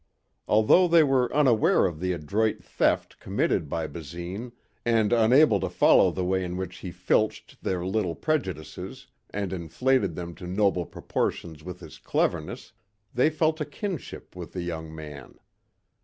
[0.47, 4.51] Although they were unaware of the adroit theft committed by Basine
[4.83, 10.15] and unable to follow the way in which he filched their little prejudices and inflated
[10.15, 12.73] them to noble proportions with his cleverness,
[13.13, 15.37] they felt a kinship with the young man.